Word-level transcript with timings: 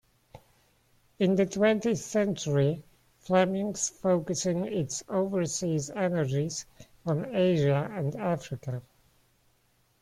In 1.19 1.35
the 1.35 1.45
twentieth 1.45 1.99
century, 1.99 2.81
Flemings 3.19 3.87
focusing 3.89 4.65
its 4.65 5.03
overseas 5.07 5.91
energies 5.91 6.65
on 7.05 7.25
Asia 7.35 7.87
and 7.93 8.15
Africa. 8.15 8.81